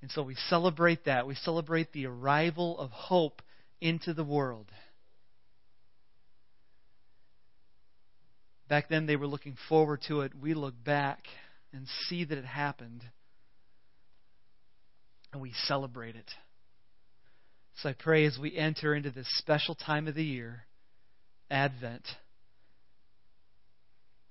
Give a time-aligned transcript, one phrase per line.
[0.00, 1.26] And so we celebrate that.
[1.26, 3.42] We celebrate the arrival of hope
[3.80, 4.70] into the world.
[8.68, 10.32] Back then, they were looking forward to it.
[10.40, 11.24] We look back
[11.72, 13.02] and see that it happened,
[15.32, 16.30] and we celebrate it.
[17.76, 20.64] So I pray as we enter into this special time of the year,
[21.50, 22.04] Advent,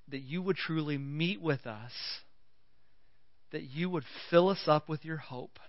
[0.09, 1.91] that you would truly meet with us,
[3.51, 5.59] that you would fill us up with your hope,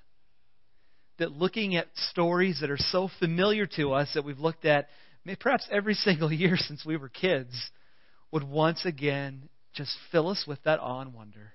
[1.18, 4.88] that looking at stories that are so familiar to us that we've looked at
[5.40, 7.70] perhaps every single year since we were kids
[8.30, 11.52] would once again just fill us with that awe and wonder.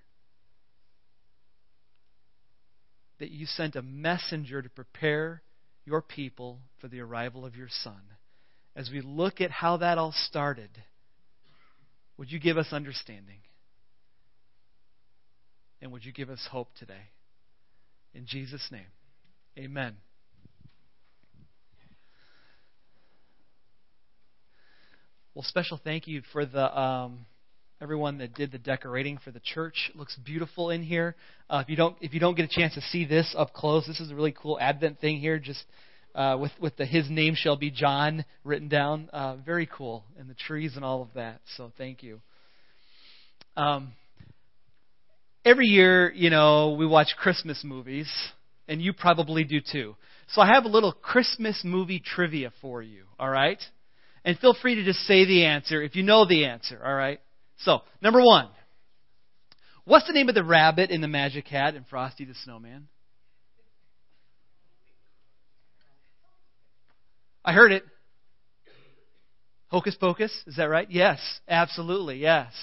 [3.19, 5.41] That you sent a messenger to prepare
[5.85, 8.01] your people for the arrival of your Son.
[8.75, 10.69] As we look at how that all started,
[12.17, 13.39] would you give us understanding?
[15.83, 17.09] And would you give us hope today?
[18.13, 18.85] In Jesus' name,
[19.59, 19.97] amen.
[25.35, 27.25] Well, special thank you for the um,
[27.81, 29.91] everyone that did the decorating for the church.
[29.93, 31.17] It looks beautiful in here.
[31.49, 33.85] Uh, if you don't if you don't get a chance to see this up close,
[33.85, 35.37] this is a really cool Advent thing here.
[35.37, 35.65] Just
[36.15, 39.09] uh, with with the His name shall be John written down.
[39.11, 41.41] Uh, very cool, and the trees and all of that.
[41.57, 42.21] So thank you.
[43.57, 43.91] Um,
[45.45, 48.11] every year, you know, we watch Christmas movies,
[48.67, 49.95] and you probably do too.
[50.29, 53.03] So I have a little Christmas movie trivia for you.
[53.19, 53.61] All right.
[54.25, 57.19] And feel free to just say the answer if you know the answer, all right?
[57.57, 58.49] So, number one.
[59.85, 62.87] What's the name of the rabbit in the Magic Hat and Frosty the Snowman?
[67.43, 67.83] I heard it.
[69.67, 70.89] Hocus Pocus, is that right?
[70.89, 72.53] Yes, absolutely, yes.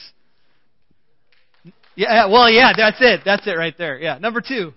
[2.01, 3.21] Yeah, well, yeah, that's it.
[3.27, 3.99] That's it right there.
[3.99, 4.17] Yeah.
[4.17, 4.73] Number two.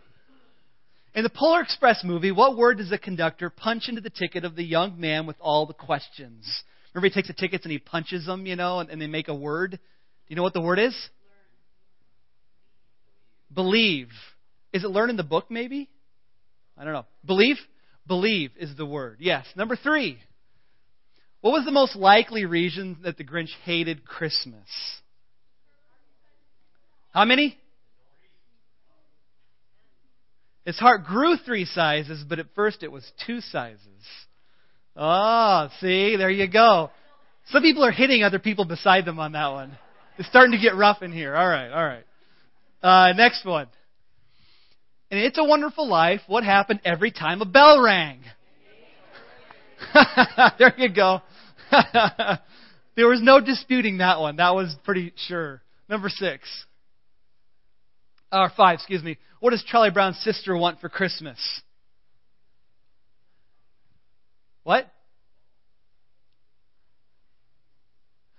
[1.15, 4.57] In the Polar Express movie, what word does the conductor punch into the ticket of
[4.57, 6.45] the young man with all the questions?
[6.93, 9.29] Remember, he takes the tickets and he punches them, you know, and, and they make
[9.29, 9.71] a word.
[9.71, 9.77] Do
[10.27, 10.93] you know what the word is?
[13.53, 14.09] Believe.
[14.73, 15.87] Is it learn in the book, maybe?
[16.77, 17.05] I don't know.
[17.23, 17.55] Believe?
[18.05, 19.19] Believe is the word.
[19.21, 19.45] Yes.
[19.55, 20.17] Number three.
[21.39, 24.67] What was the most likely reason that the Grinch hated Christmas?
[27.13, 27.57] How many?
[30.65, 33.79] His heart grew three sizes, but at first it was two sizes.
[34.95, 36.89] Oh, see, there you go.
[37.49, 39.77] Some people are hitting other people beside them on that one.
[40.17, 41.35] It's starting to get rough in here.
[41.35, 42.03] All right, all right.
[42.81, 43.67] Uh, next one.
[45.11, 48.21] And It's a Wonderful Life, what happened every time a bell rang?
[50.57, 51.21] there you go.
[52.95, 54.37] there was no disputing that one.
[54.37, 55.61] That was pretty sure.
[55.89, 56.47] Number six.
[58.33, 59.17] Or five, excuse me.
[59.39, 61.37] What does Charlie Brown's sister want for Christmas?
[64.63, 64.91] What?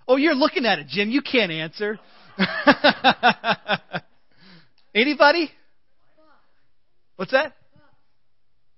[0.09, 1.11] Oh, you're looking at it, Jim.
[1.11, 2.01] You can't answer.
[4.95, 5.51] Anybody?
[7.15, 7.55] What's that?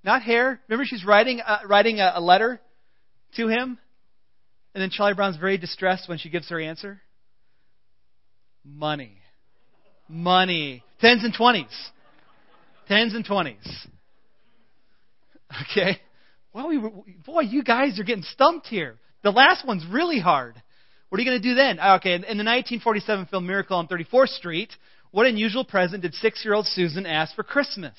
[0.04, 0.60] Not hair.
[0.68, 2.60] Remember, she's writing uh, writing a, a letter
[3.36, 3.78] to him,
[4.74, 7.00] and then Charlie Brown's very distressed when she gives her answer.
[8.64, 9.16] Money,
[10.08, 11.90] money, tens and twenties,
[12.88, 13.86] tens and twenties.
[15.70, 16.00] Okay.
[16.52, 16.90] Well, we were,
[17.24, 18.98] boy, you guys are getting stumped here.
[19.22, 20.54] The last one's really hard.
[21.08, 21.78] What are you going to do then?
[21.80, 24.70] Ah, okay, in the 1947 film Miracle on 34th Street,
[25.10, 27.94] what unusual present did six year old Susan ask for Christmas?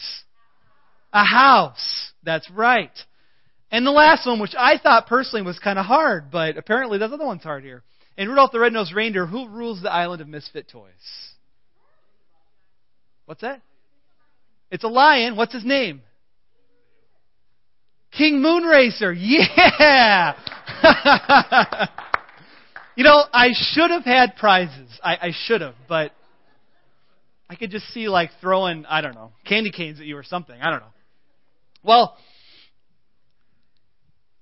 [1.13, 2.11] A house.
[2.23, 2.91] That's right.
[3.71, 7.11] And the last one, which I thought personally was kind of hard, but apparently this
[7.11, 7.83] other one's hard here.
[8.17, 10.91] In Rudolph the Red-Nosed Reindeer, who rules the island of misfit toys?
[13.27, 13.61] What's that?
[14.71, 15.35] It's a lion.
[15.35, 16.01] What's his name?
[18.17, 19.13] King Moonracer.
[19.19, 20.33] Yeah!
[22.95, 24.89] you know, I should have had prizes.
[25.03, 26.13] I, I should have, but
[27.49, 30.55] I could just see like throwing, I don't know, candy canes at you or something.
[30.61, 30.93] I don't know.
[31.83, 32.17] Well,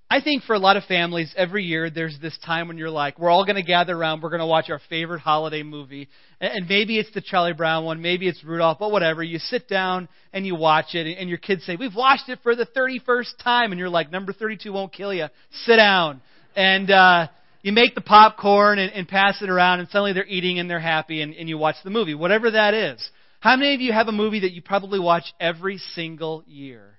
[0.10, 3.18] I think for a lot of families, every year there's this time when you're like,
[3.18, 6.10] we're all going to gather around, we're going to watch our favorite holiday movie.
[6.40, 9.24] And maybe it's the Charlie Brown one, maybe it's Rudolph, but whatever.
[9.24, 12.56] You sit down and you watch it, and your kids say, We've watched it for
[12.56, 13.72] the 31st time.
[13.72, 15.26] And you're like, Number 32 won't kill you.
[15.66, 16.22] Sit down.
[16.56, 17.28] And, uh,
[17.64, 20.80] you make the popcorn and, and pass it around, and suddenly they're eating and they're
[20.80, 23.10] happy, and, and you watch the movie, whatever that is.
[23.40, 26.95] How many of you have a movie that you probably watch every single year?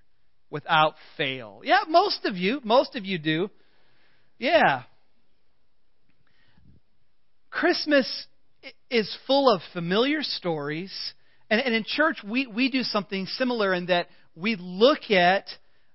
[0.50, 1.60] Without fail.
[1.64, 3.50] Yeah, most of you, most of you do.
[4.38, 4.82] Yeah.
[7.50, 8.26] Christmas
[8.90, 10.92] is full of familiar stories
[11.50, 15.46] And, and in church, we, we do something similar in that we look at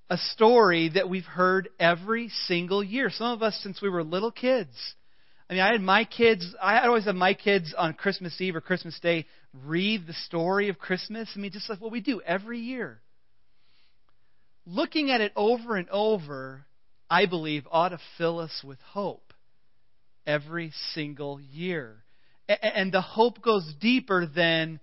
[0.09, 3.09] a story that we've heard every single year.
[3.09, 4.71] Some of us since we were little kids.
[5.49, 8.61] I mean, I had my kids, I always have my kids on Christmas Eve or
[8.61, 9.25] Christmas Day
[9.65, 11.29] read the story of Christmas.
[11.35, 13.01] I mean, just like what we do every year.
[14.71, 16.65] Looking at it over and over,
[17.09, 19.33] I believe, ought to fill us with hope
[20.25, 22.05] every single year.
[22.47, 24.79] And the hope goes deeper than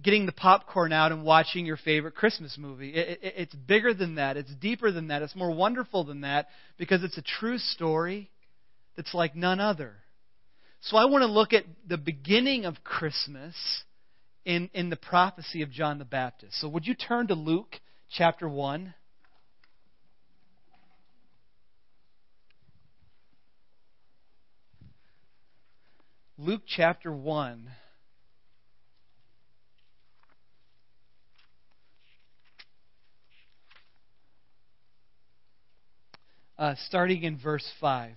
[0.00, 2.92] getting the popcorn out and watching your favorite Christmas movie.
[2.94, 4.36] It's bigger than that.
[4.36, 5.22] It's deeper than that.
[5.22, 6.46] It's more wonderful than that
[6.78, 8.30] because it's a true story
[8.94, 9.94] that's like none other.
[10.80, 13.56] So I want to look at the beginning of Christmas
[14.44, 16.60] in, in the prophecy of John the Baptist.
[16.60, 17.80] So would you turn to Luke
[18.16, 18.94] chapter 1?
[26.36, 27.70] Luke chapter 1.
[36.58, 38.14] Uh, starting in verse 5.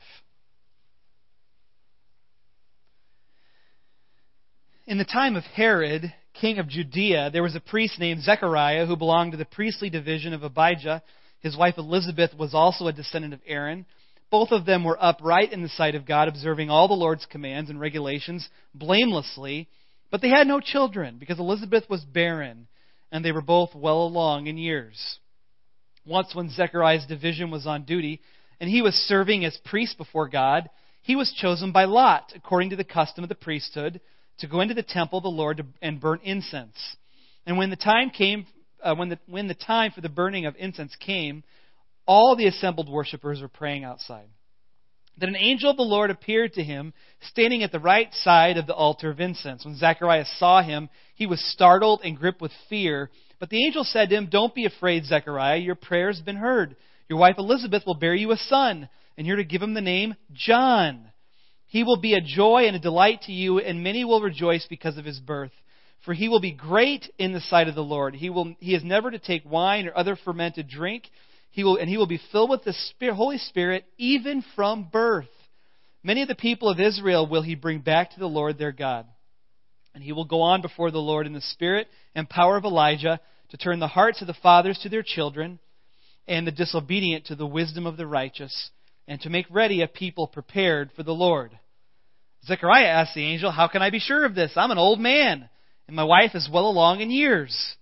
[4.88, 6.12] In the time of Herod,
[6.42, 10.34] king of Judea, there was a priest named Zechariah who belonged to the priestly division
[10.34, 11.04] of Abijah.
[11.42, 13.86] His wife Elizabeth was also a descendant of Aaron.
[14.30, 17.70] Both of them were upright in the sight of God, observing all the Lord's commands
[17.70, 19.70] and regulations blamelessly.
[20.12, 22.68] But they had no children, because Elizabeth was barren,
[23.12, 25.20] and they were both well along in years.
[26.06, 28.22] Once, when Zechariah's division was on duty,
[28.60, 30.70] and he was serving as priest before God,
[31.04, 34.02] he was chosen by Lot, according to the custom of the priesthood
[34.40, 36.76] to go into the temple of the Lord and burn incense.
[37.46, 38.46] And when the time came,
[38.84, 41.44] uh, when, the, when the time for the burning of incense came,
[42.08, 44.30] all the assembled worshippers were praying outside.
[45.20, 48.68] Then an angel of the Lord appeared to him, standing at the right side of
[48.68, 49.66] the altar of incense.
[49.66, 53.10] When Zechariah saw him, he was startled and gripped with fear.
[53.40, 55.58] But the angel said to him, Don't be afraid, Zechariah.
[55.58, 56.76] Your prayer has been heard.
[57.10, 60.16] Your wife Elizabeth will bear you a son, and you're to give him the name
[60.34, 61.12] John.
[61.66, 64.98] He will be a joy and a delight to you, and many will rejoice because
[64.98, 65.52] of his birth.
[66.06, 68.16] For he will be great in the sight of the Lord.
[68.16, 71.10] He, will, he is never to take wine or other fermented drink,
[71.58, 75.26] he will, and he will be filled with the Spirit, Holy Spirit even from birth.
[76.04, 79.08] Many of the people of Israel will he bring back to the Lord their God.
[79.96, 83.20] And he will go on before the Lord in the spirit and power of Elijah
[83.50, 85.58] to turn the hearts of the fathers to their children
[86.28, 88.70] and the disobedient to the wisdom of the righteous
[89.08, 91.58] and to make ready a people prepared for the Lord.
[92.46, 94.52] Zechariah asked the angel, How can I be sure of this?
[94.56, 95.50] I'm an old man,
[95.88, 97.76] and my wife is well along in years.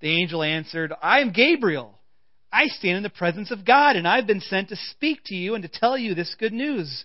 [0.00, 1.98] The angel answered, I am Gabriel.
[2.54, 5.54] I stand in the presence of God, and I've been sent to speak to you
[5.54, 7.04] and to tell you this good news.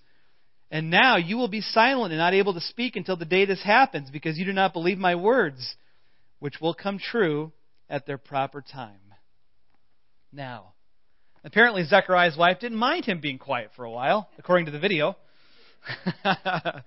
[0.71, 3.63] And now you will be silent and not able to speak until the day this
[3.63, 5.75] happens, because you do not believe my words,
[6.37, 7.51] which will come true
[7.89, 8.99] at their proper time.
[10.31, 10.73] Now,
[11.43, 15.15] Apparently, Zechariah's wife didn't mind him being quiet for a while, according to the video.
[16.25, 16.83] I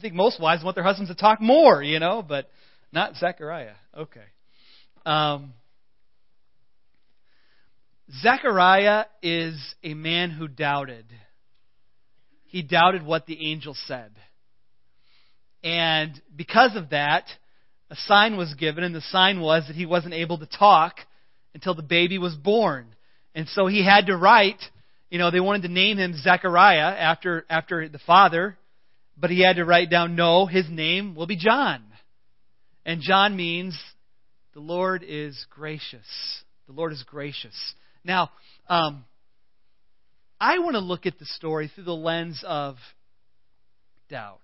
[0.00, 2.48] think most wives want their husbands to talk more, you know, but
[2.92, 3.74] not Zechariah.
[3.96, 4.24] Okay.
[5.04, 5.54] Um,
[8.22, 11.04] Zechariah is a man who doubted.
[12.46, 14.10] He doubted what the angel said.
[15.62, 17.26] And because of that,
[17.90, 20.96] a sign was given, and the sign was that he wasn't able to talk
[21.54, 22.86] until the baby was born.
[23.34, 24.60] And so he had to write,
[25.10, 28.56] you know, they wanted to name him Zechariah after, after the father,
[29.16, 31.84] but he had to write down, no, his name will be John.
[32.84, 33.78] And John means
[34.54, 36.06] the Lord is gracious.
[36.66, 37.74] The Lord is gracious.
[38.04, 38.30] Now,
[38.68, 39.04] um,
[40.40, 42.76] I want to look at the story through the lens of
[44.08, 44.40] doubt.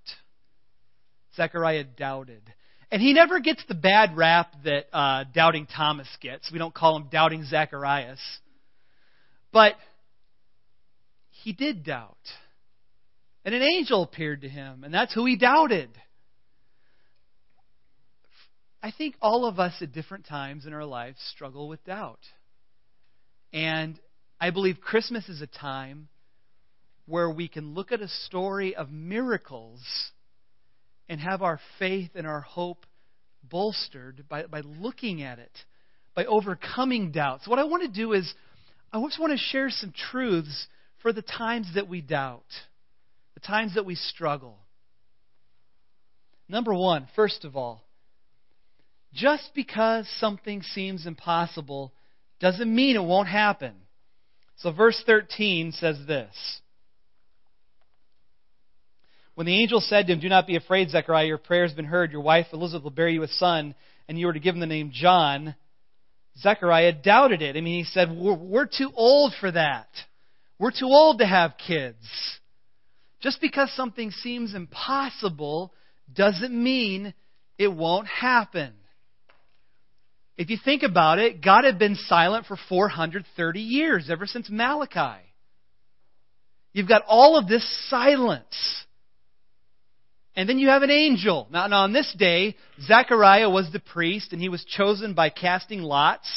[1.35, 2.43] Zechariah doubted.
[2.91, 6.53] And he never gets the bad rap that uh, doubting Thomas gets.
[6.53, 8.21] We don't call him doubting Zacharias.
[9.53, 9.75] But
[11.31, 12.17] he did doubt.
[13.45, 15.89] And an angel appeared to him, and that's who he doubted.
[18.83, 22.21] I think all of us at different times in our lives struggle with doubt.
[23.53, 23.99] And
[24.41, 26.09] I believe Christmas is a time
[27.07, 29.81] where we can look at a story of miracles
[31.09, 32.85] and have our faith and our hope
[33.43, 35.53] bolstered by, by looking at it,
[36.15, 37.47] by overcoming doubts.
[37.47, 38.33] What I want to do is
[38.93, 40.67] I just want to share some truths
[41.03, 42.45] for the times that we doubt,
[43.35, 44.59] the times that we struggle.
[46.49, 47.85] Number one, first of all,
[49.13, 51.93] just because something seems impossible
[52.41, 53.75] doesn't mean it won't happen.
[54.57, 56.61] So, verse 13 says this
[59.35, 61.85] When the angel said to him, Do not be afraid, Zechariah, your prayer has been
[61.85, 62.13] heard.
[62.13, 63.75] Your wife Elizabeth will bear you a son
[64.09, 65.55] and you were to give him the name John,
[66.39, 67.57] Zechariah doubted it.
[67.57, 69.89] I mean, he said, we're, we're too old for that.
[70.59, 71.97] We're too old to have kids.
[73.21, 75.73] Just because something seems impossible
[76.13, 77.15] doesn't mean
[77.59, 78.75] it won't happen.
[80.37, 85.23] If you think about it, God had been silent for 430 years, ever since Malachi.
[86.73, 88.85] You've got all of this silence.
[90.35, 91.49] And then you have an angel.
[91.51, 95.81] Now, now on this day, Zechariah was the priest, and he was chosen by casting
[95.81, 96.29] lots.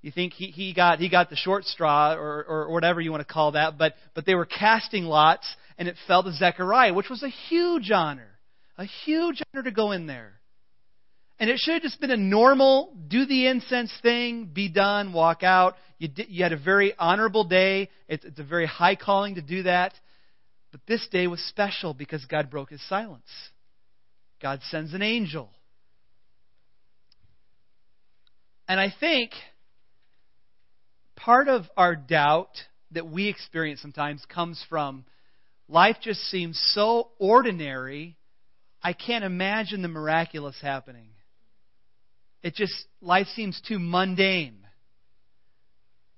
[0.00, 3.26] You think he, he got he got the short straw or, or whatever you want
[3.26, 5.44] to call that, but but they were casting lots,
[5.76, 8.38] and it fell to Zechariah, which was a huge honor,
[8.76, 10.37] a huge honor to go in there.
[11.40, 15.42] And it should have just been a normal do the incense thing, be done, walk
[15.42, 15.76] out.
[15.98, 17.90] You, did, you had a very honorable day.
[18.08, 19.94] It's, it's a very high calling to do that.
[20.72, 23.28] But this day was special because God broke his silence.
[24.42, 25.50] God sends an angel.
[28.68, 29.30] And I think
[31.16, 32.50] part of our doubt
[32.90, 35.04] that we experience sometimes comes from
[35.68, 38.16] life just seems so ordinary,
[38.82, 41.08] I can't imagine the miraculous happening.
[42.42, 44.58] It just, life seems too mundane.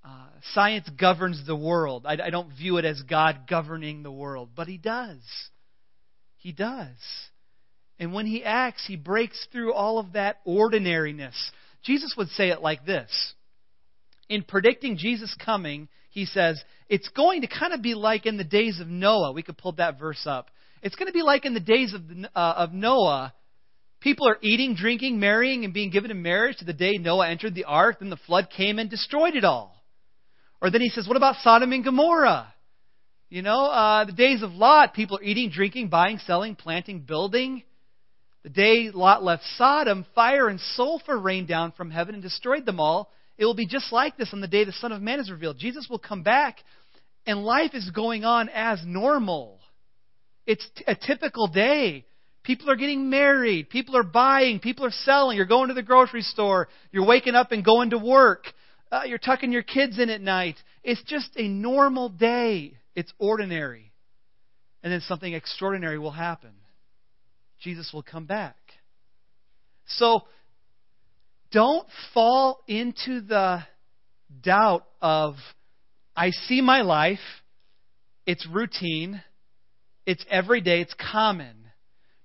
[0.04, 2.04] Uh, science governs the world.
[2.06, 5.20] I, I don't view it as God governing the world, but He does.
[6.36, 6.96] He does.
[7.98, 11.36] And when He acts, He breaks through all of that ordinariness.
[11.82, 13.34] Jesus would say it like this
[14.28, 18.44] In predicting Jesus' coming, He says, it's going to kind of be like in the
[18.44, 19.32] days of Noah.
[19.32, 20.50] We could pull that verse up.
[20.82, 22.02] It's going to be like in the days of,
[22.34, 23.32] uh, of Noah
[24.00, 27.54] People are eating, drinking, marrying, and being given in marriage to the day Noah entered
[27.54, 27.98] the ark.
[28.00, 29.76] Then the flood came and destroyed it all.
[30.62, 32.52] Or then he says, what about Sodom and Gomorrah?
[33.28, 37.62] You know, uh, the days of Lot, people are eating, drinking, buying, selling, planting, building.
[38.42, 42.80] The day Lot left Sodom, fire and sulfur rained down from heaven and destroyed them
[42.80, 43.10] all.
[43.38, 45.58] It will be just like this on the day the Son of Man is revealed.
[45.58, 46.58] Jesus will come back,
[47.26, 49.60] and life is going on as normal.
[50.46, 52.06] It's a typical day.
[52.42, 53.68] People are getting married.
[53.68, 54.60] People are buying.
[54.60, 55.36] People are selling.
[55.36, 56.68] You're going to the grocery store.
[56.90, 58.44] You're waking up and going to work.
[58.90, 60.56] Uh, you're tucking your kids in at night.
[60.82, 62.74] It's just a normal day.
[62.94, 63.92] It's ordinary.
[64.82, 66.52] And then something extraordinary will happen.
[67.60, 68.56] Jesus will come back.
[69.86, 70.22] So,
[71.52, 73.62] don't fall into the
[74.42, 75.34] doubt of,
[76.16, 77.18] I see my life,
[78.24, 79.20] it's routine,
[80.06, 81.59] it's everyday, it's common.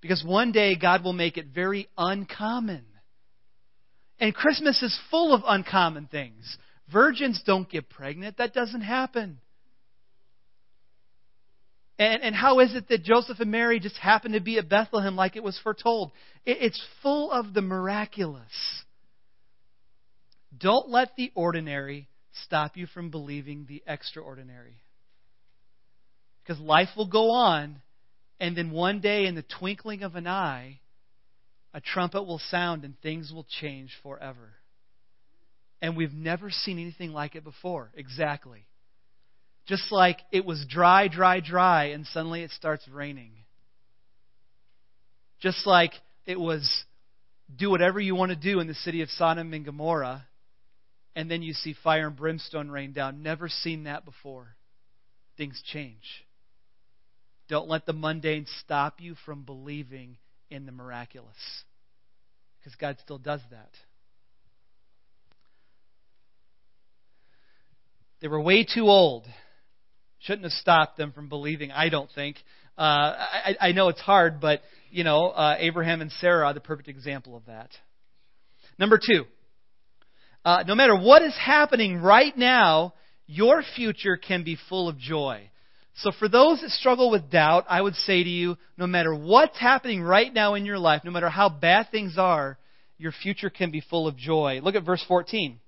[0.05, 2.85] Because one day God will make it very uncommon.
[4.19, 6.59] And Christmas is full of uncommon things.
[6.93, 8.37] Virgins don't get pregnant.
[8.37, 9.39] That doesn't happen.
[11.97, 15.15] And, and how is it that Joseph and Mary just happened to be at Bethlehem
[15.15, 16.11] like it was foretold?
[16.45, 18.43] It, it's full of the miraculous.
[20.55, 22.09] Don't let the ordinary
[22.43, 24.77] stop you from believing the extraordinary.
[26.43, 27.81] Because life will go on,
[28.39, 30.79] and then one day, in the twinkling of an eye,
[31.73, 34.53] a trumpet will sound and things will change forever.
[35.81, 37.91] And we've never seen anything like it before.
[37.95, 38.65] Exactly.
[39.67, 43.31] Just like it was dry, dry, dry, and suddenly it starts raining.
[45.41, 45.91] Just like
[46.25, 46.85] it was
[47.55, 50.25] do whatever you want to do in the city of Sodom and Gomorrah,
[51.15, 53.21] and then you see fire and brimstone rain down.
[53.21, 54.55] Never seen that before.
[55.37, 56.25] Things change.
[57.47, 60.17] Don't let the mundane stop you from believing
[60.49, 61.35] in the miraculous.
[62.59, 63.69] Because God still does that.
[68.21, 69.27] They were way too old.
[70.19, 72.37] Shouldn't have stopped them from believing, I don't think.
[72.77, 76.59] Uh, I, I know it's hard, but, you know, uh, Abraham and Sarah are the
[76.59, 77.69] perfect example of that.
[78.79, 79.25] Number two,
[80.43, 82.95] uh, no matter what is happening right now,
[83.27, 85.49] your future can be full of joy.
[85.99, 89.57] So, for those that struggle with doubt, I would say to you no matter what's
[89.57, 92.57] happening right now in your life, no matter how bad things are,
[92.97, 94.59] your future can be full of joy.
[94.61, 95.59] Look at verse 14.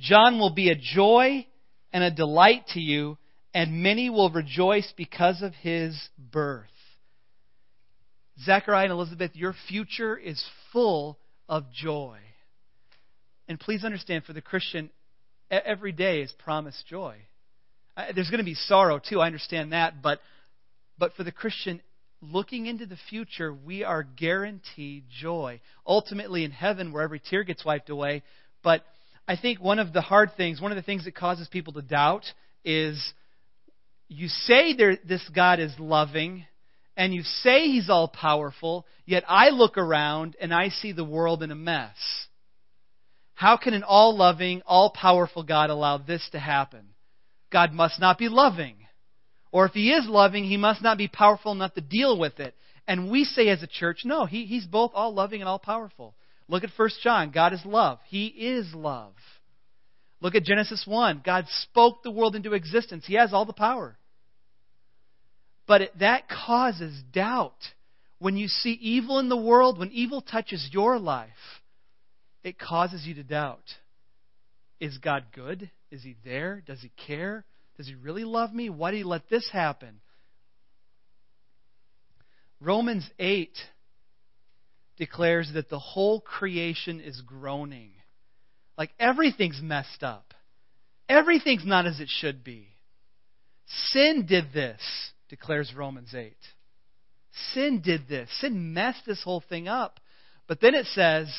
[0.00, 1.46] John will be a joy
[1.92, 3.18] and a delight to you,
[3.52, 6.66] and many will rejoice because of his birth.
[8.42, 10.42] Zechariah and Elizabeth, your future is
[10.72, 11.18] full
[11.50, 12.18] of joy.
[13.46, 14.88] And please understand, for the Christian,
[15.50, 17.16] every day is promised joy.
[17.96, 20.20] There's going to be sorrow too, I understand that, but
[20.98, 21.80] but for the Christian
[22.20, 25.60] looking into the future, we are guaranteed joy.
[25.86, 28.22] Ultimately in heaven where every tear gets wiped away,
[28.62, 28.84] but
[29.26, 31.82] I think one of the hard things, one of the things that causes people to
[31.82, 32.24] doubt
[32.64, 33.12] is
[34.08, 36.46] you say this God is loving
[36.96, 41.42] and you say he's all powerful, yet I look around and I see the world
[41.42, 41.96] in a mess.
[43.34, 46.91] How can an all loving, all powerful God allow this to happen?
[47.52, 48.76] God must not be loving.
[49.52, 52.54] Or if he is loving, he must not be powerful enough to deal with it.
[52.88, 56.14] And we say as a church, no, he, he's both all loving and all powerful.
[56.48, 57.30] Look at 1 John.
[57.30, 57.98] God is love.
[58.08, 59.12] He is love.
[60.20, 61.22] Look at Genesis 1.
[61.24, 63.04] God spoke the world into existence.
[63.06, 63.96] He has all the power.
[65.66, 67.52] But it, that causes doubt.
[68.18, 71.30] When you see evil in the world, when evil touches your life,
[72.44, 73.64] it causes you to doubt.
[74.82, 75.70] Is God good?
[75.92, 76.60] Is He there?
[76.66, 77.44] Does He care?
[77.76, 78.68] Does He really love me?
[78.68, 80.00] Why did He let this happen?
[82.60, 83.56] Romans 8
[84.96, 87.90] declares that the whole creation is groaning.
[88.76, 90.34] Like everything's messed up.
[91.08, 92.66] Everything's not as it should be.
[93.92, 94.80] Sin did this,
[95.28, 96.34] declares Romans 8.
[97.52, 98.28] Sin did this.
[98.40, 100.00] Sin messed this whole thing up.
[100.48, 101.32] But then it says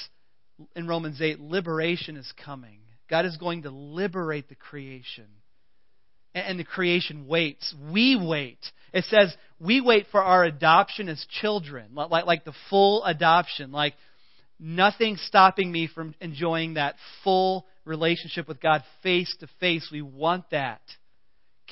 [0.78, 2.80] in Romans 8, liberation is coming.
[3.10, 5.28] God is going to liberate the creation.
[6.36, 7.76] And the creation waits.
[7.92, 8.58] We wait.
[8.92, 13.94] It says we wait for our adoption as children, like, like the full adoption, like
[14.60, 19.90] nothing stopping me from enjoying that full relationship with God face to face.
[19.92, 20.82] We want that.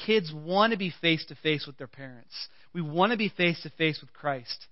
[0.06, 2.34] Kids want to be face to face with their parents.
[2.74, 4.68] We want to be face to face with Christ.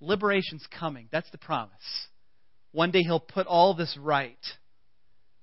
[0.00, 1.08] Liberation's coming.
[1.10, 1.72] That's the promise.
[2.72, 4.38] One day He'll put all this right.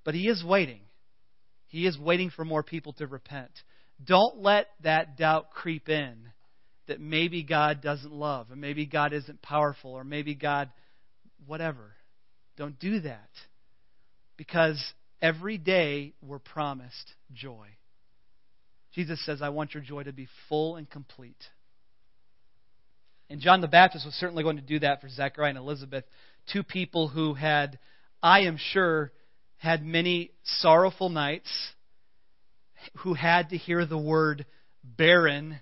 [0.04, 0.82] But He is waiting.
[1.68, 3.52] He is waiting for more people to repent.
[4.04, 6.32] Don't let that doubt creep in
[6.88, 10.70] that maybe God doesn't love, or maybe God isn't powerful, or maybe God,
[11.46, 11.94] whatever.
[12.58, 13.30] Don't do that.
[14.36, 14.84] Because
[15.22, 17.68] every day we're promised joy.
[18.94, 21.42] Jesus says, I want your joy to be full and complete.
[23.30, 26.04] And John the Baptist was certainly going to do that for Zechariah and Elizabeth,
[26.52, 27.80] two people who had,
[28.22, 29.14] I am sure,
[29.62, 31.48] had many sorrowful nights,
[32.98, 34.48] who had to hear the word
[34.84, 35.60] barren,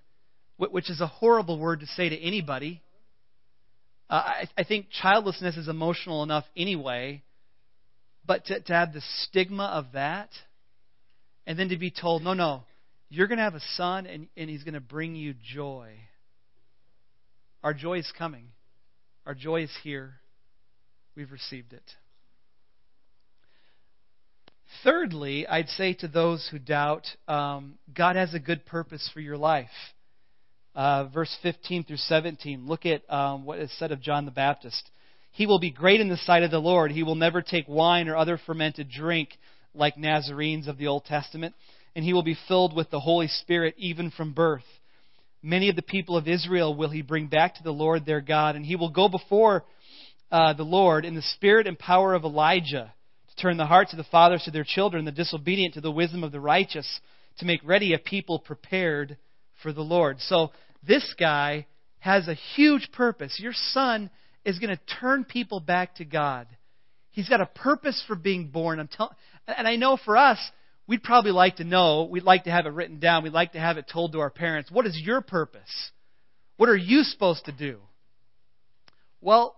[0.55, 2.81] which is a horrible word to say to anybody.
[4.09, 7.23] Uh, I, I think childlessness is emotional enough anyway,
[8.25, 10.29] but to, to have the stigma of that,
[11.45, 12.63] and then to be told, no, no,
[13.09, 15.91] you're going to have a son and, and he's going to bring you joy.
[17.63, 18.45] Our joy is coming.
[19.25, 20.13] Our joy is here.
[21.17, 21.83] We've received it.
[24.84, 29.38] Thirdly, I'd say to those who doubt, um, God has a good purpose for your
[29.38, 29.69] life.
[30.75, 32.67] Uh, verse 15 through 17.
[32.67, 34.89] Look at um, what is said of John the Baptist.
[35.32, 36.91] He will be great in the sight of the Lord.
[36.91, 39.29] He will never take wine or other fermented drink
[39.73, 41.55] like Nazarenes of the Old Testament,
[41.95, 44.63] and he will be filled with the Holy Spirit even from birth.
[45.41, 48.55] Many of the people of Israel will he bring back to the Lord their God,
[48.55, 49.65] and he will go before
[50.32, 52.93] uh, the Lord in the spirit and power of Elijah
[53.41, 56.32] turn the hearts of the fathers to their children, the disobedient to the wisdom of
[56.32, 56.99] the righteous,
[57.39, 59.17] to make ready a people prepared
[59.62, 60.17] for the Lord.
[60.21, 60.52] So
[60.86, 61.65] this guy
[61.99, 63.39] has a huge purpose.
[63.39, 64.10] Your son
[64.45, 66.47] is going to turn people back to God.
[67.12, 68.80] He's got a purpose for being born.
[68.80, 69.15] I'm tell-
[69.47, 70.39] and I know for us,
[70.88, 73.60] we'd probably like to know, we'd like to have it written down, we'd like to
[73.60, 74.71] have it told to our parents.
[74.71, 75.91] What is your purpose?
[76.58, 77.80] What are you supposed to do?
[79.21, 79.56] Well,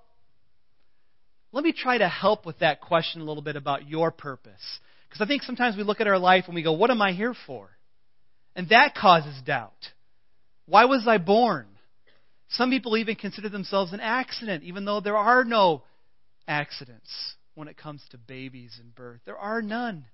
[1.51, 4.79] let me try to help with that question a little bit about your purpose.
[5.09, 7.11] Because I think sometimes we look at our life and we go, What am I
[7.11, 7.69] here for?
[8.55, 9.71] And that causes doubt.
[10.65, 11.67] Why was I born?
[12.49, 15.83] Some people even consider themselves an accident, even though there are no
[16.47, 17.09] accidents
[17.55, 19.21] when it comes to babies and birth.
[19.25, 20.05] There are none.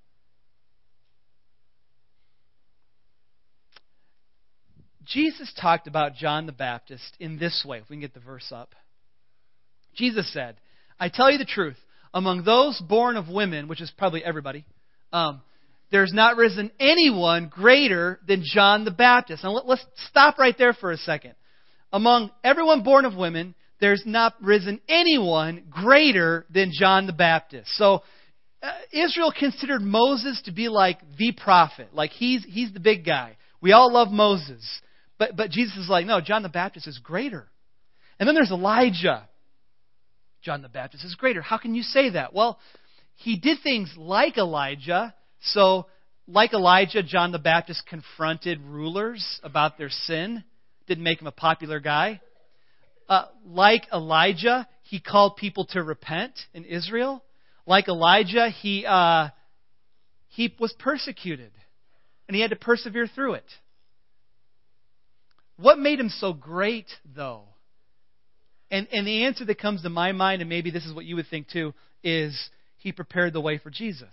[5.05, 8.51] Jesus talked about John the Baptist in this way, if we can get the verse
[8.51, 8.75] up.
[9.95, 10.57] Jesus said,
[10.99, 11.77] I tell you the truth.
[12.13, 14.65] Among those born of women, which is probably everybody,
[15.13, 15.41] um,
[15.91, 19.43] there's not risen anyone greater than John the Baptist.
[19.43, 21.33] Now let, us stop right there for a second.
[21.93, 27.69] Among everyone born of women, there's not risen anyone greater than John the Baptist.
[27.75, 28.01] So
[28.61, 33.37] uh, Israel considered Moses to be like the prophet, like he's he's the big guy.
[33.61, 34.65] We all love Moses,
[35.17, 37.47] but but Jesus is like, no, John the Baptist is greater.
[38.19, 39.29] And then there's Elijah.
[40.41, 41.41] John the Baptist is greater.
[41.41, 42.33] How can you say that?
[42.33, 42.59] Well,
[43.15, 45.13] he did things like Elijah.
[45.41, 45.87] So,
[46.27, 50.43] like Elijah, John the Baptist confronted rulers about their sin.
[50.87, 52.21] Didn't make him a popular guy.
[53.09, 57.23] Uh, like Elijah, he called people to repent in Israel.
[57.65, 59.29] Like Elijah, he uh,
[60.27, 61.51] he was persecuted,
[62.27, 63.45] and he had to persevere through it.
[65.57, 67.43] What made him so great, though?
[68.69, 71.15] And, and the answer that comes to my mind, and maybe this is what you
[71.15, 74.09] would think too, is he prepared the way for Jesus.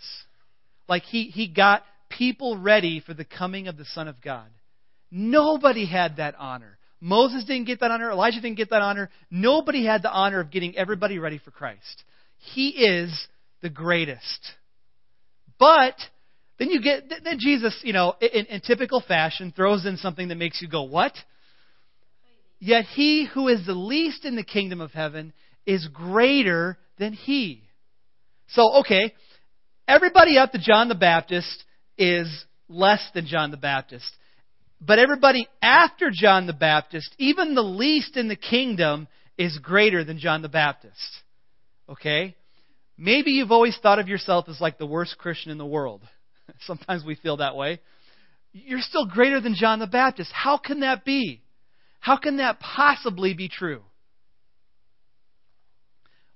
[0.89, 4.47] Like he, he got people ready for the coming of the Son of God.
[5.11, 6.79] Nobody had that honor.
[7.01, 8.11] Moses didn't get that honor.
[8.11, 9.11] Elijah didn't get that honor.
[9.31, 12.03] Nobody had the honor of getting everybody ready for Christ.
[12.55, 13.27] He is
[13.61, 14.53] the greatest.
[15.59, 15.95] But
[16.59, 20.37] then you get then Jesus, you know, in, in typical fashion, throws in something that
[20.37, 21.13] makes you go, "What?"
[22.65, 25.35] Yet he who is the least in the kingdom of heaven
[25.67, 27.63] is greater than he.
[28.49, 29.13] So, okay,
[29.87, 31.63] everybody up to John the Baptist
[31.99, 32.27] is
[32.67, 34.11] less than John the Baptist.
[34.81, 40.19] But everybody after John the Baptist, even the least in the kingdom, is greater than
[40.19, 40.95] John the Baptist.
[41.91, 42.35] Okay?
[42.97, 46.01] Maybe you've always thought of yourself as like the worst Christian in the world.
[46.61, 47.81] Sometimes we feel that way.
[48.53, 50.31] You're still greater than John the Baptist.
[50.33, 51.43] How can that be?
[52.05, 53.81] How can that possibly be true?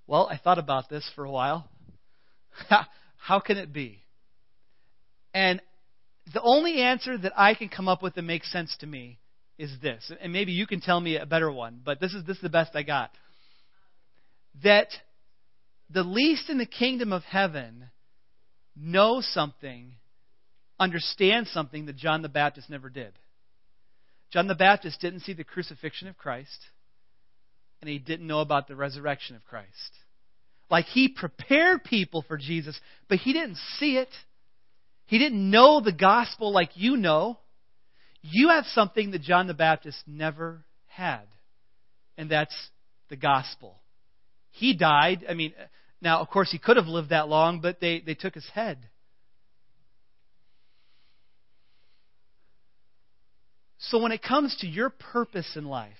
[0.07, 1.69] Well, I thought about this for a while.
[3.19, 3.99] How can it be?
[5.35, 5.61] And
[6.33, 9.19] the only answer that I can come up with that makes sense to me
[9.59, 10.11] is this.
[10.23, 12.49] And maybe you can tell me a better one, but this is this is the
[12.49, 13.11] best I got.
[14.65, 14.89] That
[15.91, 17.91] the least in the kingdom of heaven
[18.75, 19.97] know something,
[20.81, 23.13] understand something that John the Baptist never did.
[24.33, 26.67] John the Baptist didn't see the crucifixion of Christ,
[27.81, 29.69] and he didn't know about the resurrection of Christ.
[30.71, 34.11] Like he prepared people for Jesus, but he didn't see it.
[35.07, 37.38] He didn't know the gospel like you know.
[38.21, 41.25] You have something that John the Baptist never had,
[42.19, 42.55] and that's
[43.09, 43.81] the gospel.
[44.51, 45.25] He died.
[45.29, 45.55] I mean,
[46.03, 48.79] now, of course, he could have lived that long, but they, they took his head.
[53.79, 55.93] So, when it comes to your purpose in life,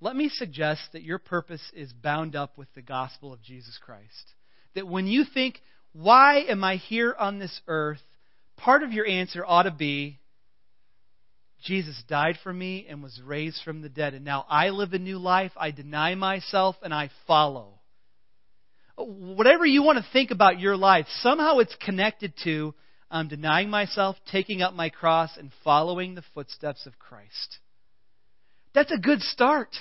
[0.00, 4.34] let me suggest that your purpose is bound up with the gospel of Jesus Christ.
[4.74, 5.60] That when you think,
[5.92, 8.00] why am I here on this earth?
[8.56, 10.18] Part of your answer ought to be
[11.64, 14.98] Jesus died for me and was raised from the dead, and now I live a
[14.98, 15.52] new life.
[15.56, 17.80] I deny myself and I follow.
[18.96, 22.74] Whatever you want to think about your life, somehow it's connected to
[23.10, 27.58] I'm denying myself, taking up my cross, and following the footsteps of Christ.
[28.74, 29.74] That's a good start.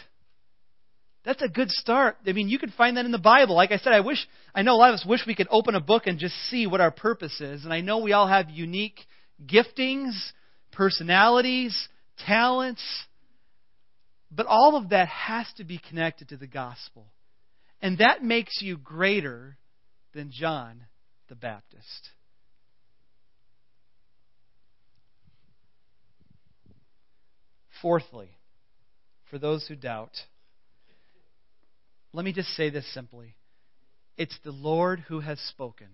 [1.25, 2.15] That's a good start.
[2.25, 3.55] I mean, you can find that in the Bible.
[3.55, 5.75] Like I said, I wish, I know a lot of us wish we could open
[5.75, 7.65] a book and just see what our purpose is.
[7.65, 8.97] And I know we all have unique
[9.45, 10.13] giftings,
[10.71, 11.89] personalities,
[12.25, 12.81] talents.
[14.31, 17.07] But all of that has to be connected to the gospel.
[17.81, 19.57] And that makes you greater
[20.13, 20.85] than John
[21.27, 22.09] the Baptist.
[27.81, 28.29] Fourthly,
[29.29, 30.11] for those who doubt,
[32.13, 33.35] let me just say this simply
[34.17, 35.87] it's the Lord who has spoken.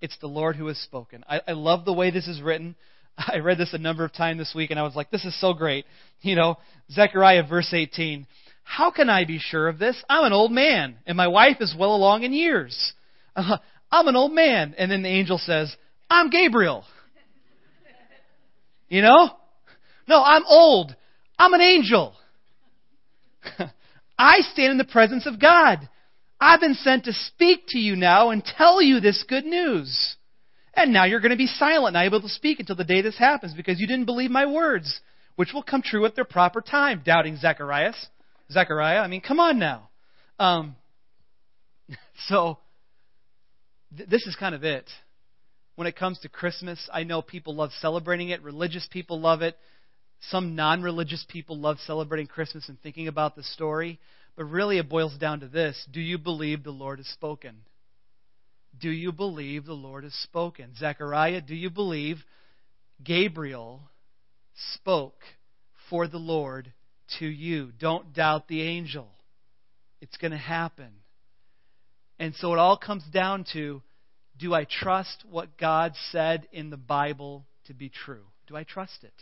[0.00, 1.24] It's the Lord who has spoken.
[1.28, 2.74] I, I love the way this is written.
[3.18, 5.40] I read this a number of times this week and I was like, this is
[5.40, 5.86] so great.
[6.20, 6.56] You know,
[6.90, 8.26] Zechariah verse 18.
[8.64, 10.02] How can I be sure of this?
[10.08, 12.92] I'm an old man and my wife is well along in years.
[13.36, 13.58] Uh,
[13.90, 14.74] I'm an old man.
[14.76, 15.74] And then the angel says,
[16.10, 16.84] I'm Gabriel.
[18.88, 19.30] You know?
[20.08, 20.94] No, I'm old.
[21.38, 22.14] I'm an angel.
[24.18, 25.88] I stand in the presence of God.
[26.40, 30.16] I've been sent to speak to you now and tell you this good news.
[30.74, 33.16] And now you're going to be silent, not able to speak until the day this
[33.16, 35.00] happens because you didn't believe my words,
[35.36, 37.02] which will come true at their proper time.
[37.04, 37.96] Doubting Zacharias.
[38.50, 39.88] Zechariah, I mean, come on now.
[40.38, 40.76] Um,
[42.28, 42.58] so,
[43.96, 44.88] th- this is kind of it.
[45.76, 48.42] When it comes to Christmas, I know people love celebrating it.
[48.42, 49.56] Religious people love it.
[50.30, 53.98] Some non religious people love celebrating Christmas and thinking about the story,
[54.36, 57.56] but really it boils down to this Do you believe the Lord has spoken?
[58.80, 60.74] Do you believe the Lord has spoken?
[60.76, 62.18] Zechariah, do you believe
[63.02, 63.82] Gabriel
[64.74, 65.20] spoke
[65.88, 66.72] for the Lord
[67.18, 67.70] to you?
[67.78, 69.08] Don't doubt the angel.
[70.00, 70.90] It's going to happen.
[72.18, 73.82] And so it all comes down to
[74.38, 78.24] do I trust what God said in the Bible to be true?
[78.48, 79.12] Do I trust it?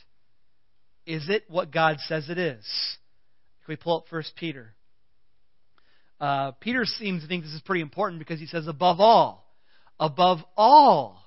[1.07, 2.65] Is it what God says it is?
[3.65, 4.75] Can we pull up First Peter?
[6.21, 9.45] Uh, Peter seems to think this is pretty important because he says, above all,
[9.99, 11.21] above all,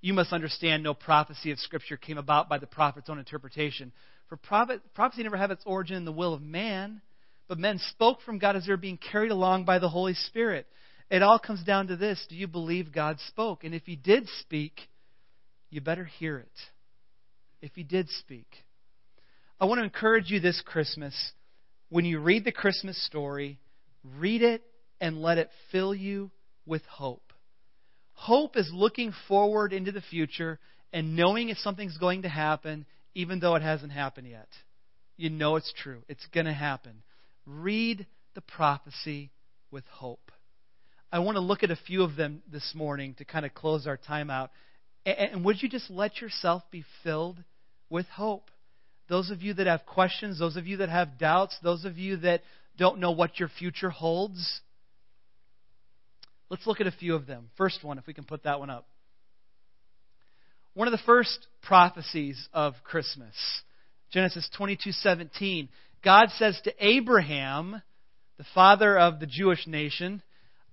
[0.00, 3.92] you must understand no prophecy of Scripture came about by the prophet's own interpretation.
[4.28, 7.00] For prophet, prophecy never had its origin in the will of man,
[7.46, 10.66] but men spoke from God as they were being carried along by the Holy Spirit.
[11.08, 13.62] It all comes down to this do you believe God spoke?
[13.62, 14.80] And if He did speak,
[15.70, 16.58] you better hear it.
[17.60, 18.46] If He did speak.
[19.62, 21.14] I want to encourage you this Christmas
[21.88, 23.60] when you read the Christmas story,
[24.18, 24.60] read it
[25.00, 26.32] and let it fill you
[26.66, 27.32] with hope.
[28.14, 30.58] Hope is looking forward into the future
[30.92, 34.48] and knowing if something's going to happen, even though it hasn't happened yet.
[35.16, 37.04] You know it's true, it's going to happen.
[37.46, 39.30] Read the prophecy
[39.70, 40.32] with hope.
[41.12, 43.86] I want to look at a few of them this morning to kind of close
[43.86, 44.50] our time out.
[45.06, 47.38] And would you just let yourself be filled
[47.88, 48.50] with hope?
[49.08, 52.18] Those of you that have questions, those of you that have doubts, those of you
[52.18, 52.42] that
[52.78, 54.60] don't know what your future holds,
[56.48, 57.50] let's look at a few of them.
[57.56, 58.86] First one, if we can put that one up.
[60.74, 63.34] One of the first prophecies of Christmas,
[64.10, 65.68] Genesis 22:17,
[66.02, 67.82] God says to Abraham,
[68.38, 70.22] the father of the Jewish nation,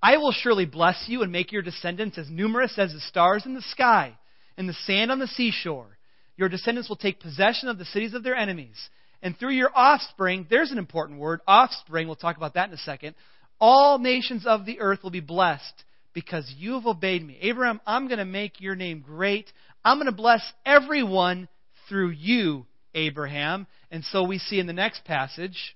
[0.02, 3.54] I will surely bless you and make your descendants as numerous as the stars in
[3.54, 4.18] the sky
[4.58, 5.99] and the sand on the seashore.
[6.40, 8.78] Your descendants will take possession of the cities of their enemies.
[9.22, 12.78] And through your offspring, there's an important word, offspring, we'll talk about that in a
[12.78, 13.16] second,
[13.60, 17.38] all nations of the earth will be blessed because you have obeyed me.
[17.42, 19.52] Abraham, I'm going to make your name great.
[19.84, 21.50] I'm going to bless everyone
[21.90, 23.68] through you, Abraham.
[23.92, 25.76] And so we see in the next passage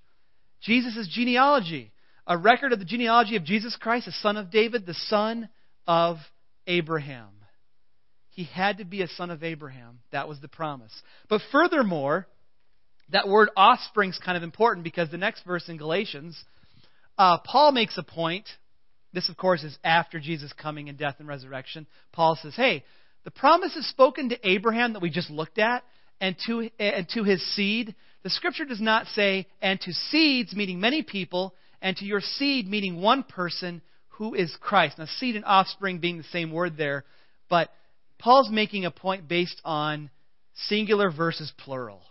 [0.61, 1.91] Jesus' genealogy
[2.25, 5.49] a record of the genealogy of Jesus Christ, the son of David, the son
[5.85, 6.19] of
[6.67, 7.32] Abraham.
[8.33, 9.99] He had to be a son of Abraham.
[10.11, 10.91] That was the promise.
[11.29, 12.27] But furthermore,
[13.11, 16.43] that word offspring is kind of important because the next verse in Galatians,
[17.17, 18.47] uh, Paul makes a point.
[19.13, 21.85] This, of course, is after Jesus' coming and death and resurrection.
[22.11, 22.83] Paul says, hey,
[23.23, 25.83] the promise is spoken to Abraham that we just looked at
[26.19, 27.93] and to, and to his seed.
[28.23, 32.67] The scripture does not say, and to seeds, meaning many people, and to your seed,
[32.67, 34.97] meaning one person who is Christ.
[34.97, 37.03] Now, seed and offspring being the same word there,
[37.49, 37.69] but
[38.23, 40.09] Paul's making a point based on
[40.55, 42.01] singular versus plural.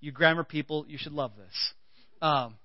[0.00, 1.72] You grammar people, you should love this.
[2.20, 2.56] Um,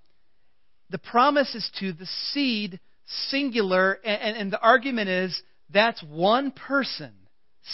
[0.90, 2.82] the promise is to the seed,
[3.30, 7.14] singular, and, and, and the argument is that's one person,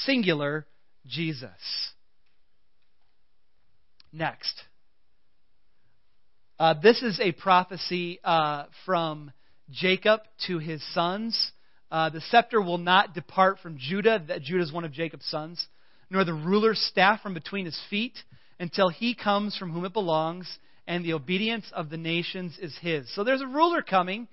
[0.06, 0.68] singular,
[1.08, 1.50] Jesus.
[4.12, 4.62] Next.
[6.60, 9.32] Uh, this is a prophecy uh, from
[9.72, 11.53] Jacob to his sons.
[11.93, 15.63] Uh, the scepter will not depart from Judah, that Judah is one of Jacob's sons,
[16.10, 18.17] nor the ruler's staff from between his feet,
[18.60, 23.13] until he comes from whom it belongs, and the obedience of the nations is his.
[23.13, 24.27] So there's a ruler coming,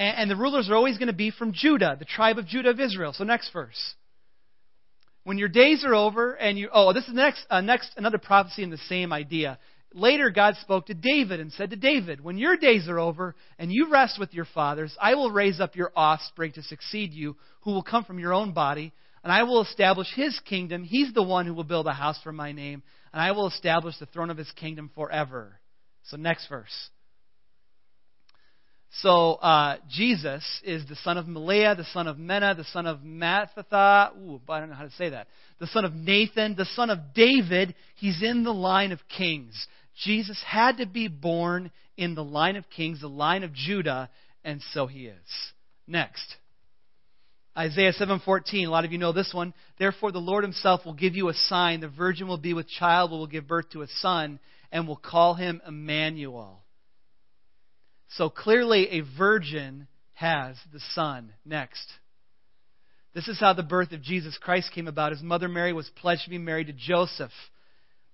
[0.00, 2.70] and, and the rulers are always going to be from Judah, the tribe of Judah
[2.70, 3.12] of Israel.
[3.12, 3.94] So next verse.
[5.22, 8.64] When your days are over, and you oh, this is next uh, next another prophecy
[8.64, 9.60] in the same idea.
[9.92, 13.72] Later, God spoke to David and said to David, When your days are over and
[13.72, 17.72] you rest with your fathers, I will raise up your offspring to succeed you, who
[17.72, 18.92] will come from your own body,
[19.24, 20.84] and I will establish his kingdom.
[20.84, 23.96] He's the one who will build a house for my name, and I will establish
[23.98, 25.58] the throne of his kingdom forever.
[26.04, 26.90] So, next verse.
[29.02, 32.98] So, uh, Jesus is the son of Melea, the son of Menna, the son of
[33.00, 34.16] Mattatha.
[34.16, 35.28] Ooh, I don't know how to say that.
[35.60, 37.76] The son of Nathan, the son of David.
[37.94, 39.54] He's in the line of kings.
[40.04, 44.10] Jesus had to be born in the line of kings, the line of Judah,
[44.44, 45.52] and so he is.
[45.86, 46.36] Next.
[47.56, 49.52] Isaiah 7:14, a lot of you know this one.
[49.78, 53.10] Therefore the Lord himself will give you a sign, the virgin will be with child,
[53.10, 54.38] will give birth to a son,
[54.72, 56.62] and will call him Emmanuel.
[58.10, 61.32] So clearly a virgin has the son.
[61.44, 61.86] Next.
[63.12, 65.12] This is how the birth of Jesus Christ came about.
[65.12, 67.32] His mother Mary was pledged to be married to Joseph.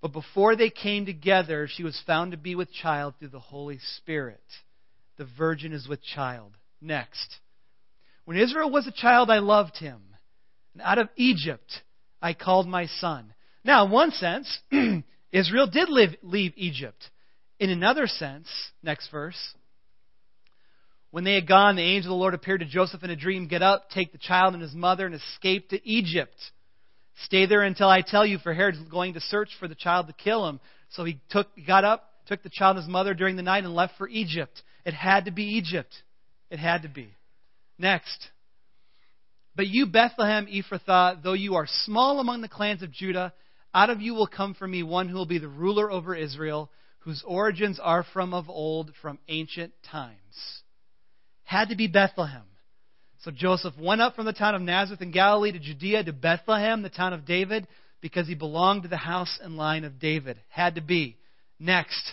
[0.00, 3.78] But before they came together, she was found to be with child through the Holy
[3.96, 4.42] Spirit.
[5.16, 6.52] The virgin is with child.
[6.80, 7.37] Next.
[8.24, 10.02] When Israel was a child, I loved him.
[10.74, 11.82] And out of Egypt,
[12.20, 13.32] I called my son.
[13.64, 14.59] Now, in one sense,
[15.32, 17.11] Israel did live, leave Egypt.
[17.59, 18.48] In another sense,
[18.82, 19.54] next verse,
[21.11, 23.48] when they had gone, the angel of the Lord appeared to Joseph in a dream
[23.48, 26.37] Get up, take the child and his mother, and escape to Egypt.
[27.24, 30.12] Stay there until I tell you, for Herod's going to search for the child to
[30.12, 30.61] kill him.
[30.90, 33.74] So he took, got up, took the child and his mother during the night, and
[33.74, 34.62] left for Egypt.
[34.85, 35.94] It had to be Egypt.
[36.50, 37.09] It had to be.
[37.79, 38.29] Next.
[39.55, 43.33] But you, Bethlehem Ephrathah, though you are small among the clans of Judah,
[43.74, 46.70] out of you will come for me one who will be the ruler over Israel,
[47.00, 50.62] whose origins are from of old, from ancient times.
[51.44, 52.44] Had to be Bethlehem.
[53.26, 56.82] So Joseph went up from the town of Nazareth in Galilee to Judea to Bethlehem,
[56.82, 57.66] the town of David,
[58.00, 60.38] because he belonged to the house and line of David.
[60.48, 61.16] Had to be.
[61.58, 62.12] Next,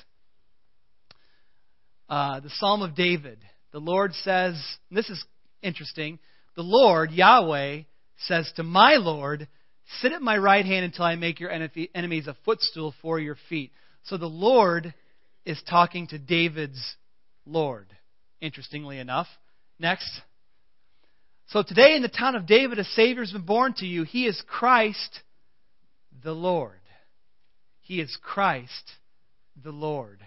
[2.09, 3.37] uh, the Psalm of David.
[3.71, 5.23] The Lord says, this is
[5.61, 6.17] interesting,
[6.55, 7.81] the Lord, Yahweh,
[8.17, 9.47] says to my Lord,
[10.01, 13.71] Sit at my right hand until I make your enemies a footstool for your feet.
[14.05, 14.95] So the Lord
[15.45, 16.95] is talking to David's
[17.45, 17.85] Lord,
[18.41, 19.27] interestingly enough.
[19.77, 20.09] Next.
[21.47, 24.03] So today in the town of David, a Savior has been born to you.
[24.03, 25.21] He is Christ
[26.23, 26.79] the Lord.
[27.81, 28.91] He is Christ
[29.61, 30.19] the Lord.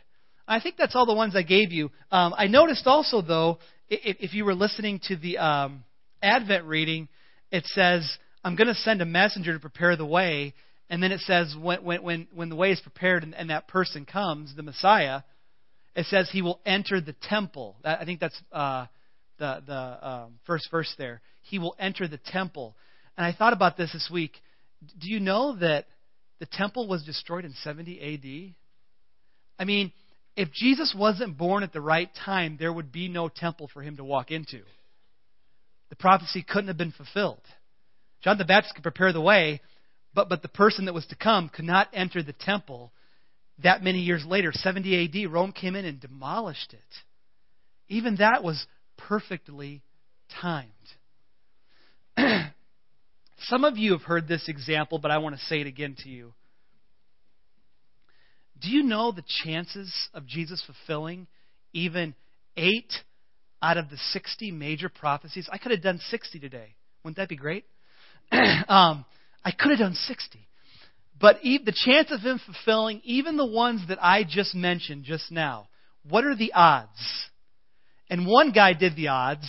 [0.47, 1.91] I think that's all the ones I gave you.
[2.13, 5.85] Um, I noticed also, though, if, if you were listening to the um,
[6.23, 7.09] Advent reading,
[7.51, 8.09] it says,
[8.45, 10.55] I'm going to send a messenger to prepare the way.
[10.89, 14.05] And then it says, when, when, when the way is prepared and, and that person
[14.05, 15.23] comes, the Messiah,
[15.97, 17.75] it says he will enter the temple.
[17.83, 18.87] I think that's uh,
[19.39, 21.21] the, the um, first verse there.
[21.43, 22.75] He will enter the temple.
[23.17, 24.33] And I thought about this this week.
[25.01, 25.87] Do you know that
[26.39, 28.55] the temple was destroyed in 70 AD?
[29.59, 29.93] I mean,
[30.37, 33.97] if Jesus wasn't born at the right time, there would be no temple for him
[33.97, 34.61] to walk into.
[35.89, 37.41] The prophecy couldn't have been fulfilled.
[38.23, 39.61] John the Baptist could prepare the way,
[40.15, 42.93] but, but the person that was to come could not enter the temple
[43.63, 44.53] that many years later.
[44.53, 46.81] 70 AD, Rome came in and demolished it.
[47.89, 48.67] Even that was
[48.97, 49.83] perfectly
[50.41, 50.71] timed.
[53.41, 56.09] Some of you have heard this example, but I want to say it again to
[56.09, 56.33] you.
[58.61, 61.27] Do you know the chances of Jesus fulfilling
[61.73, 62.15] even
[62.57, 62.93] eight
[63.63, 65.49] out of the 60 major prophecies?
[65.53, 66.75] I could have done 60 today.
[67.05, 67.65] Wouldn't that be great?
[68.33, 69.05] um,
[69.45, 70.41] I could have done 60.
[71.21, 75.69] But the chance of him fulfilling even the ones that I just mentioned just now,
[76.09, 76.91] what are the odds?
[78.09, 79.49] And one guy did the odds,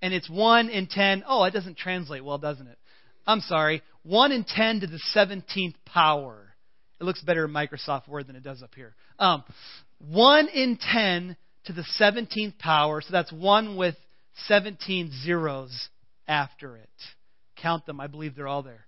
[0.00, 1.24] and it's 1 in 10.
[1.26, 2.78] Oh, it doesn't translate well, doesn't it?
[3.26, 3.82] I'm sorry.
[4.04, 6.54] 1 in 10 to the 17th power.
[7.00, 8.94] It looks better in Microsoft Word than it does up here.
[9.18, 9.44] Um,
[10.10, 11.36] 1 in 10
[11.66, 13.96] to the 17th power, so that's 1 with
[14.46, 15.88] 17 zeros
[16.26, 16.88] after it.
[17.56, 18.86] Count them, I believe they're all there.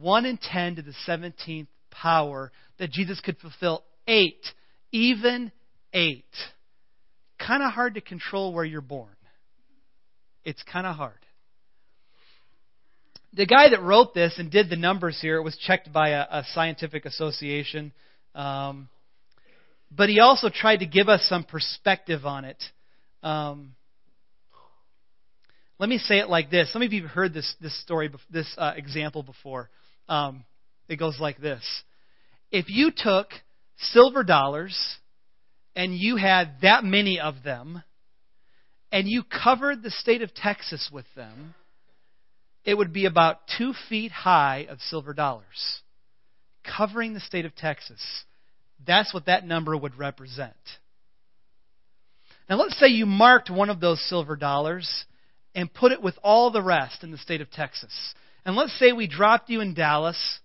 [0.00, 4.34] 1 in 10 to the 17th power that Jesus could fulfill 8,
[4.90, 5.52] even
[5.92, 6.24] 8.
[7.46, 9.08] Kind of hard to control where you're born.
[10.44, 11.18] It's kind of hard
[13.34, 16.20] the guy that wrote this and did the numbers here, it was checked by a,
[16.30, 17.92] a scientific association.
[18.34, 18.88] Um,
[19.90, 22.62] but he also tried to give us some perspective on it.
[23.22, 23.74] Um,
[25.78, 26.72] let me say it like this.
[26.72, 29.68] Some of you have heard this, this story, this uh, example before.
[30.08, 30.44] Um,
[30.88, 31.62] it goes like this.
[32.52, 33.28] If you took
[33.78, 34.76] silver dollars
[35.76, 37.82] and you had that many of them,
[38.92, 41.54] and you covered the state of Texas with them,
[42.64, 45.82] it would be about two feet high of silver dollars,
[46.76, 48.00] covering the state of Texas.
[48.86, 50.54] That's what that number would represent.
[52.48, 55.04] Now, let's say you marked one of those silver dollars
[55.54, 57.92] and put it with all the rest in the state of Texas.
[58.44, 60.40] And let's say we dropped you in Dallas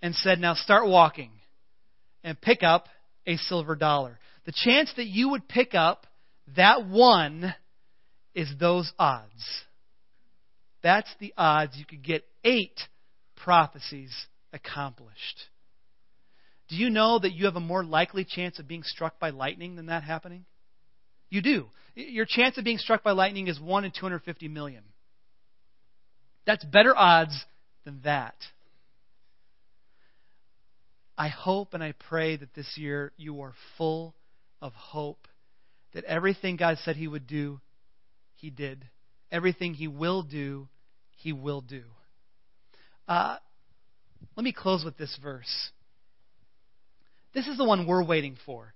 [0.00, 1.30] and said, now start walking
[2.22, 2.88] and pick up
[3.26, 4.18] a silver dollar.
[4.46, 6.06] The chance that you would pick up
[6.56, 7.54] that one
[8.34, 9.64] is those odds.
[10.82, 12.78] That's the odds you could get eight
[13.36, 14.12] prophecies
[14.52, 15.44] accomplished.
[16.68, 19.76] Do you know that you have a more likely chance of being struck by lightning
[19.76, 20.44] than that happening?
[21.30, 21.66] You do.
[21.94, 24.82] Your chance of being struck by lightning is 1 in 250 million.
[26.46, 27.34] That's better odds
[27.84, 28.34] than that.
[31.16, 34.14] I hope and I pray that this year you are full
[34.64, 35.28] of hope
[35.92, 37.60] that everything God said He would do,
[38.34, 38.84] He did.
[39.30, 40.68] Everything He will do,
[41.24, 41.82] he will do.
[43.08, 43.36] Uh,
[44.36, 45.70] let me close with this verse.
[47.32, 48.74] This is the one we're waiting for.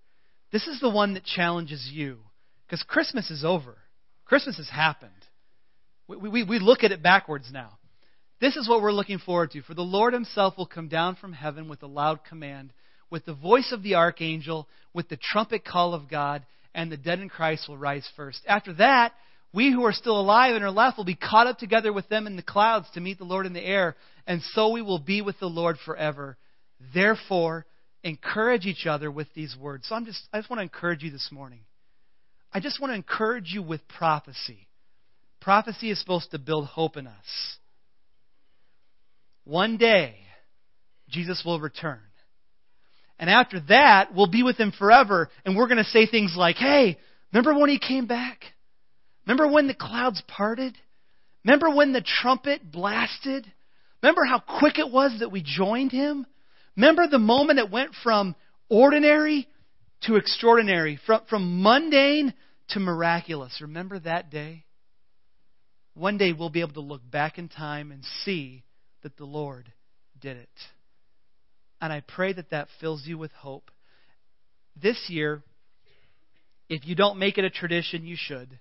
[0.51, 2.19] This is the one that challenges you.
[2.67, 3.77] Because Christmas is over.
[4.25, 5.13] Christmas has happened.
[6.07, 7.79] We, we, we look at it backwards now.
[8.41, 9.63] This is what we're looking forward to.
[9.63, 12.73] For the Lord himself will come down from heaven with a loud command,
[13.11, 16.45] with the voice of the archangel, with the trumpet call of God,
[16.75, 18.41] and the dead in Christ will rise first.
[18.47, 19.13] After that,
[19.53, 22.27] we who are still alive and are left will be caught up together with them
[22.27, 25.23] in the clouds to meet the Lord in the air, and so we will be
[25.23, 26.37] with the Lord forever.
[26.95, 27.67] Therefore,
[28.05, 29.89] encourage each other with these words.
[29.89, 31.61] So I'm just I just want to encourage you this morning.
[32.53, 34.69] I just want to encourage you with prophecy.
[35.41, 37.57] Prophecy is supposed to build hope in us.
[39.45, 40.17] One day,
[41.09, 42.01] Jesus will return.
[43.19, 46.57] And after that, we'll be with him forever, and we're going to say things like,
[46.57, 46.99] hey,
[47.33, 48.43] remember when he came back?
[49.27, 50.77] Remember when the clouds parted?
[51.45, 53.51] Remember when the trumpet blasted?
[54.03, 56.27] Remember how quick it was that we joined him?
[56.77, 58.37] Remember the moment it went from
[58.69, 59.49] ordinary
[60.03, 62.33] to extraordinary, from, from mundane
[62.71, 63.59] to miraculous.
[63.61, 64.65] Remember that day?
[65.95, 68.63] One day we'll be able to look back in time and see
[69.03, 69.73] that the Lord
[70.21, 70.49] did it.
[71.81, 73.71] And I pray that that fills you with hope.
[74.81, 75.43] This year,
[76.69, 78.59] if you don't make it a tradition, you should.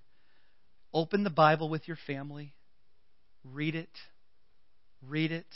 [0.94, 2.54] Open the Bible with your family,
[3.44, 3.90] read it,
[5.02, 5.48] read it.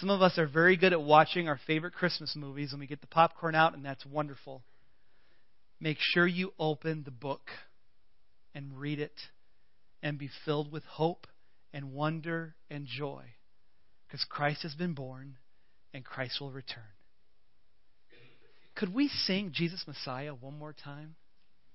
[0.00, 3.00] Some of us are very good at watching our favorite Christmas movies and we get
[3.00, 4.62] the popcorn out, and that's wonderful.
[5.80, 7.50] Make sure you open the book
[8.54, 9.12] and read it
[10.02, 11.26] and be filled with hope
[11.72, 13.22] and wonder and joy
[14.06, 15.36] because Christ has been born
[15.94, 16.82] and Christ will return.
[18.74, 21.14] Could we sing Jesus Messiah one more time?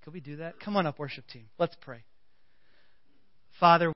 [0.03, 0.59] Could we do that?
[0.59, 1.45] Come on up, worship team.
[1.57, 2.03] Let's pray.
[3.59, 3.89] Father,